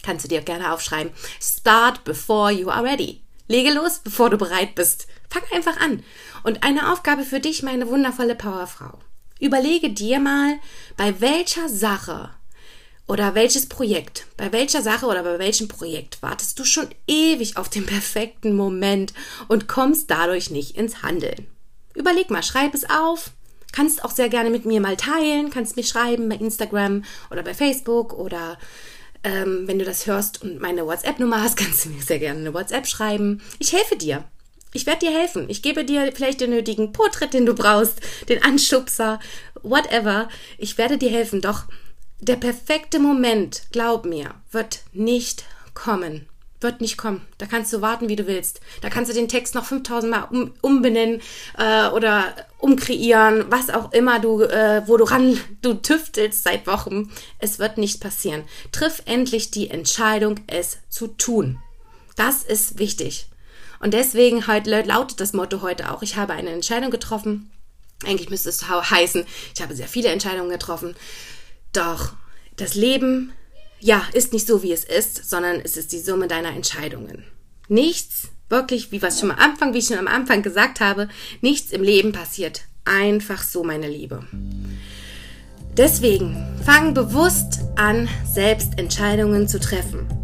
Kannst 0.02 0.25
du 0.25 0.28
dir 0.28 0.40
gerne 0.40 0.73
aufschreiben. 0.73 1.12
Start 1.40 2.04
before 2.04 2.50
you 2.50 2.68
are 2.68 2.85
ready. 2.85 3.23
Lege 3.49 3.73
los, 3.73 3.99
bevor 3.99 4.30
du 4.30 4.38
bereit 4.38 4.75
bist. 4.75 5.06
Fang 5.28 5.42
einfach 5.52 5.78
an. 5.80 6.02
Und 6.42 6.62
eine 6.62 6.92
Aufgabe 6.92 7.25
für 7.25 7.40
dich, 7.40 7.62
meine 7.62 7.88
wundervolle 7.88 8.35
Powerfrau. 8.35 8.99
Überlege 9.38 9.90
dir 9.90 10.20
mal, 10.20 10.59
bei 10.97 11.20
welcher 11.20 11.68
Sache 11.68 12.30
oder 13.06 13.35
welches 13.35 13.68
Projekt, 13.68 14.26
bei 14.37 14.52
welcher 14.52 14.82
Sache 14.82 15.06
oder 15.06 15.23
bei 15.23 15.38
welchem 15.38 15.66
Projekt 15.66 16.23
wartest 16.23 16.59
du 16.59 16.64
schon 16.64 16.88
ewig 17.06 17.56
auf 17.56 17.68
den 17.68 17.87
perfekten 17.94 18.54
Moment 18.54 19.12
und 19.49 19.66
kommst 19.66 20.11
dadurch 20.11 20.50
nicht 20.50 20.76
ins 20.76 21.02
Handeln. 21.02 21.47
Überleg 22.00 22.30
mal, 22.30 22.42
schreib 22.42 22.73
es 22.73 22.88
auf. 22.88 23.33
Kannst 23.73 24.04
auch 24.04 24.11
sehr 24.11 24.30
gerne 24.30 24.49
mit 24.49 24.64
mir 24.64 24.80
mal 24.80 24.97
teilen, 24.97 25.50
kannst 25.50 25.76
mich 25.76 25.88
schreiben 25.88 26.30
bei 26.30 26.37
Instagram 26.37 27.04
oder 27.30 27.42
bei 27.42 27.52
Facebook 27.52 28.14
oder 28.14 28.59
ähm, 29.23 29.69
wenn 29.69 29.78
du 29.78 29.85
das 29.85 30.07
hörst 30.07 30.42
und 30.42 30.62
meine 30.62 30.87
WhatsApp-Nummer 30.87 31.42
hast, 31.42 31.57
kannst 31.59 31.85
du 31.85 31.90
mir 31.90 32.00
sehr 32.00 32.19
gerne 32.19 32.40
eine 32.40 32.54
WhatsApp 32.54 32.87
schreiben. 32.87 33.42
Ich 33.59 33.75
helfe 33.75 33.97
dir. 33.97 34.25
Ich 34.73 34.87
werde 34.87 35.00
dir 35.00 35.12
helfen. 35.12 35.50
Ich 35.50 35.61
gebe 35.61 35.85
dir 35.85 36.11
vielleicht 36.14 36.40
den 36.40 36.50
nötigen 36.50 36.92
Porträt, 36.92 37.28
den 37.28 37.45
du 37.45 37.54
brauchst, 37.54 38.00
den 38.30 38.42
Anschubser, 38.42 39.21
whatever. 39.62 40.30
Ich 40.57 40.78
werde 40.78 40.97
dir 40.97 41.11
helfen. 41.11 41.42
Doch 41.42 41.64
der 42.19 42.37
perfekte 42.37 42.99
Moment, 42.99 43.64
glaub 43.73 44.07
mir, 44.07 44.37
wird 44.50 44.80
nicht 44.95 45.45
kommen 45.75 46.29
wird 46.60 46.80
nicht 46.80 46.96
kommen. 46.96 47.26
Da 47.38 47.46
kannst 47.46 47.72
du 47.72 47.80
warten, 47.80 48.08
wie 48.08 48.16
du 48.16 48.26
willst. 48.26 48.60
Da 48.82 48.90
kannst 48.90 49.10
du 49.10 49.14
den 49.14 49.28
Text 49.28 49.54
noch 49.54 49.64
5000 49.64 50.10
Mal 50.10 50.22
um, 50.24 50.52
umbenennen 50.60 51.20
äh, 51.58 51.88
oder 51.88 52.34
umkreieren, 52.58 53.46
was 53.48 53.70
auch 53.70 53.92
immer 53.92 54.20
du, 54.20 54.42
äh, 54.42 54.82
wo 54.86 54.96
du 54.96 55.04
ran, 55.04 55.38
du 55.62 55.74
tüftelst 55.74 56.44
seit 56.44 56.66
Wochen. 56.66 57.10
Es 57.38 57.58
wird 57.58 57.78
nicht 57.78 58.00
passieren. 58.00 58.44
Triff 58.72 59.02
endlich 59.06 59.50
die 59.50 59.70
Entscheidung, 59.70 60.40
es 60.46 60.78
zu 60.90 61.08
tun. 61.08 61.58
Das 62.16 62.42
ist 62.42 62.78
wichtig. 62.78 63.26
Und 63.80 63.94
deswegen 63.94 64.46
halt 64.46 64.66
lautet 64.66 65.20
das 65.20 65.32
Motto 65.32 65.62
heute 65.62 65.90
auch, 65.90 66.02
ich 66.02 66.16
habe 66.16 66.34
eine 66.34 66.50
Entscheidung 66.50 66.90
getroffen. 66.90 67.50
Eigentlich 68.04 68.30
müsste 68.30 68.50
es 68.50 68.68
heißen, 68.68 69.26
ich 69.54 69.62
habe 69.62 69.74
sehr 69.74 69.88
viele 69.88 70.10
Entscheidungen 70.10 70.50
getroffen. 70.50 70.94
Doch 71.72 72.12
das 72.56 72.74
Leben 72.74 73.32
ja, 73.80 74.02
ist 74.12 74.32
nicht 74.32 74.46
so, 74.46 74.62
wie 74.62 74.72
es 74.72 74.84
ist, 74.84 75.28
sondern 75.28 75.60
es 75.62 75.76
ist 75.76 75.92
die 75.92 76.00
Summe 76.00 76.28
deiner 76.28 76.54
Entscheidungen. 76.54 77.25
Nichts, 77.68 78.28
wirklich, 78.49 78.92
wie 78.92 79.02
was 79.02 79.20
schon 79.20 79.30
am 79.30 79.38
Anfang, 79.38 79.75
wie 79.75 79.78
ich 79.78 79.87
schon 79.87 79.99
am 79.99 80.08
Anfang 80.08 80.42
gesagt 80.42 80.80
habe, 80.80 81.08
nichts 81.40 81.72
im 81.72 81.82
Leben 81.82 82.12
passiert 82.12 82.62
einfach 82.84 83.42
so, 83.42 83.62
meine 83.62 83.88
Liebe. 83.88 84.25
Deswegen 85.76 86.37
fang 86.64 86.94
bewusst 86.94 87.60
an, 87.76 88.08
selbst 88.25 88.78
Entscheidungen 88.78 89.49
zu 89.49 89.60
treffen. 89.60 90.19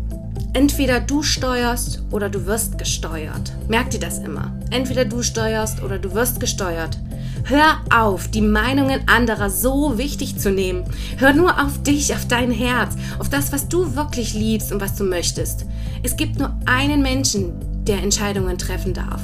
Entweder 0.57 1.01
du 1.01 1.23
steuerst 1.23 2.01
oder 2.11 2.31
du 2.31 2.47
wirst 2.47 2.79
gesteuert. 2.79 3.53
Merk 3.69 3.91
dir 3.91 4.01
das 4.01 4.21
immer. 4.21 4.59
Entweder 4.71 5.05
du 5.05 5.23
steuerst 5.23 5.83
oder 5.83 5.99
du 5.99 6.15
wirst 6.15 6.41
gesteuert. 6.41 6.99
Hör 7.45 7.83
auf, 7.95 8.29
die 8.29 8.41
Meinungen 8.41 9.07
anderer 9.07 9.51
so 9.51 9.99
wichtig 9.99 10.39
zu 10.39 10.51
nehmen. 10.51 10.85
Hör 11.19 11.35
nur 11.35 11.63
auf 11.63 11.83
dich, 11.83 12.15
auf 12.15 12.27
dein 12.27 12.51
Herz, 12.51 12.95
auf 13.19 13.29
das, 13.29 13.53
was 13.53 13.69
du 13.69 13.97
wirklich 13.97 14.33
liebst 14.33 14.73
und 14.73 14.81
was 14.81 14.97
du 14.97 15.05
möchtest. 15.05 15.67
Es 16.03 16.17
gibt 16.17 16.39
nur 16.39 16.57
einen 16.65 17.03
Menschen, 17.03 17.53
der 17.85 18.03
Entscheidungen 18.03 18.57
treffen 18.57 18.95
darf. 18.95 19.21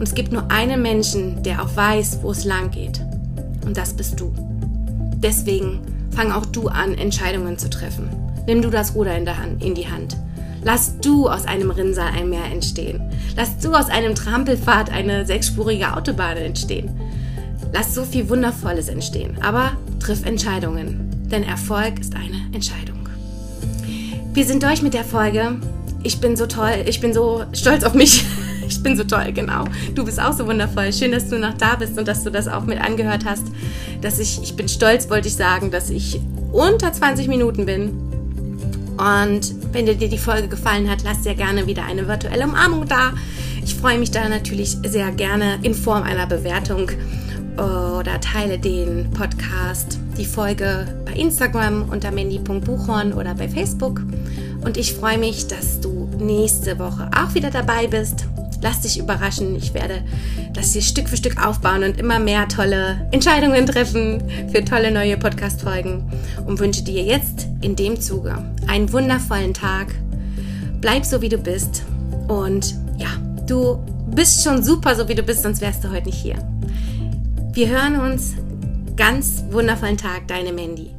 Und 0.00 0.02
es 0.02 0.16
gibt 0.16 0.32
nur 0.32 0.50
einen 0.50 0.82
Menschen, 0.82 1.44
der 1.44 1.62
auch 1.62 1.76
weiß, 1.76 2.18
wo 2.22 2.32
es 2.32 2.44
lang 2.44 2.72
geht. 2.72 3.00
Und 3.64 3.76
das 3.76 3.94
bist 3.94 4.18
du. 4.18 4.34
Deswegen 5.18 5.78
fang 6.10 6.32
auch 6.32 6.46
du 6.46 6.66
an, 6.66 6.94
Entscheidungen 6.94 7.56
zu 7.56 7.70
treffen. 7.70 8.08
Nimm 8.48 8.62
du 8.62 8.68
das 8.68 8.96
Ruder 8.96 9.16
in, 9.16 9.28
Hand, 9.28 9.62
in 9.62 9.76
die 9.76 9.88
Hand. 9.88 10.16
Lass 10.64 10.98
du 10.98 11.28
aus 11.28 11.44
einem 11.44 11.70
Rinnsal 11.70 12.12
ein 12.16 12.30
Meer 12.30 12.44
entstehen. 12.44 13.00
Lass 13.36 13.58
du 13.58 13.74
aus 13.74 13.88
einem 13.88 14.14
Trampelpfad 14.14 14.90
eine 14.90 15.26
sechsspurige 15.26 15.96
Autobahn 15.96 16.36
entstehen. 16.36 16.90
Lass 17.72 17.94
so 17.94 18.04
viel 18.04 18.28
Wundervolles 18.28 18.88
entstehen, 18.88 19.38
aber 19.40 19.72
triff 19.98 20.24
Entscheidungen, 20.24 21.10
denn 21.30 21.42
Erfolg 21.42 21.98
ist 21.98 22.14
eine 22.14 22.54
Entscheidung. 22.54 23.08
Wir 24.34 24.44
sind 24.44 24.62
durch 24.62 24.82
mit 24.82 24.94
der 24.94 25.04
Folge. 25.04 25.56
Ich 26.02 26.20
bin 26.20 26.36
so 26.36 26.46
toll, 26.46 26.84
ich 26.86 27.00
bin 27.00 27.12
so 27.12 27.44
stolz 27.52 27.84
auf 27.84 27.94
mich. 27.94 28.24
Ich 28.64 28.82
bin 28.82 28.96
so 28.96 29.04
toll, 29.04 29.32
genau. 29.34 29.64
Du 29.94 30.02
bist 30.02 30.18
auch 30.18 30.32
so 30.32 30.46
wundervoll. 30.46 30.94
Schön, 30.94 31.12
dass 31.12 31.28
du 31.28 31.38
noch 31.38 31.52
da 31.58 31.74
bist 31.74 31.98
und 31.98 32.08
dass 32.08 32.24
du 32.24 32.30
das 32.30 32.48
auch 32.48 32.64
mit 32.64 32.80
angehört 32.80 33.26
hast. 33.26 33.44
Dass 34.00 34.18
ich, 34.18 34.42
ich 34.42 34.56
bin 34.56 34.66
stolz, 34.66 35.10
wollte 35.10 35.28
ich 35.28 35.34
sagen, 35.34 35.70
dass 35.70 35.90
ich 35.90 36.20
unter 36.52 36.90
20 36.90 37.28
Minuten 37.28 37.66
bin. 37.66 37.90
Und 38.96 39.54
wenn 39.72 39.86
dir 39.86 39.96
die 39.96 40.18
Folge 40.18 40.48
gefallen 40.48 40.90
hat, 40.90 41.02
lass 41.04 41.22
dir 41.22 41.34
gerne 41.34 41.66
wieder 41.66 41.84
eine 41.84 42.06
virtuelle 42.06 42.44
Umarmung 42.44 42.86
da. 42.86 43.12
Ich 43.64 43.74
freue 43.74 43.98
mich 43.98 44.10
da 44.10 44.28
natürlich 44.28 44.76
sehr 44.84 45.10
gerne 45.12 45.58
in 45.62 45.74
Form 45.74 46.02
einer 46.02 46.26
Bewertung 46.26 46.90
oder 47.56 48.20
teile 48.20 48.58
den 48.58 49.10
Podcast, 49.10 49.98
die 50.16 50.24
Folge 50.24 50.86
bei 51.04 51.12
Instagram 51.12 51.88
unter 51.90 52.10
mandy.buchhorn 52.10 53.12
oder 53.12 53.34
bei 53.34 53.48
Facebook. 53.48 54.02
Und 54.64 54.76
ich 54.76 54.94
freue 54.94 55.18
mich, 55.18 55.48
dass 55.48 55.80
du 55.80 56.08
nächste 56.18 56.78
Woche 56.78 57.10
auch 57.14 57.34
wieder 57.34 57.50
dabei 57.50 57.86
bist. 57.86 58.26
Lass 58.62 58.80
dich 58.80 58.98
überraschen. 58.98 59.56
Ich 59.56 59.74
werde 59.74 60.02
das 60.52 60.72
hier 60.72 60.82
Stück 60.82 61.08
für 61.08 61.16
Stück 61.16 61.44
aufbauen 61.44 61.82
und 61.82 61.98
immer 61.98 62.20
mehr 62.20 62.46
tolle 62.48 63.08
Entscheidungen 63.10 63.66
treffen 63.66 64.22
für 64.52 64.64
tolle 64.64 64.92
neue 64.92 65.16
Podcast-Folgen 65.16 66.04
und 66.46 66.60
wünsche 66.60 66.84
dir 66.84 67.02
jetzt 67.02 67.48
in 67.60 67.74
dem 67.74 68.00
Zuge 68.00 68.38
einen 68.68 68.92
wundervollen 68.92 69.52
Tag. 69.52 69.88
Bleib 70.80 71.04
so, 71.04 71.20
wie 71.20 71.28
du 71.28 71.38
bist. 71.38 71.82
Und 72.28 72.76
ja, 72.98 73.08
du 73.46 73.84
bist 74.06 74.44
schon 74.44 74.62
super, 74.62 74.94
so 74.94 75.08
wie 75.08 75.14
du 75.14 75.22
bist, 75.22 75.42
sonst 75.42 75.60
wärst 75.60 75.82
du 75.82 75.90
heute 75.90 76.06
nicht 76.06 76.22
hier. 76.22 76.36
Wir 77.52 77.68
hören 77.68 78.00
uns. 78.00 78.34
Ganz 78.96 79.42
wundervollen 79.50 79.96
Tag, 79.96 80.28
deine 80.28 80.52
Mandy. 80.52 80.90